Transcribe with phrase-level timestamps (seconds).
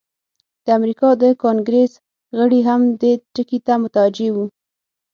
[0.63, 1.93] د امریکا د کانګریس
[2.37, 4.45] غړي هم دې ټکي ته متوجه وو.